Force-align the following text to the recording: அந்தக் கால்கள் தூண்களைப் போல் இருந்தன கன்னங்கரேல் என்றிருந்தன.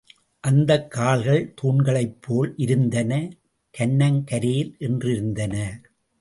அந்தக் 0.43 0.91
கால்கள் 0.91 1.53
தூண்களைப் 1.61 2.17
போல் 2.21 2.53
இருந்தன 2.57 3.11
கன்னங்கரேல் 3.73 4.73
என்றிருந்தன. 4.79 5.55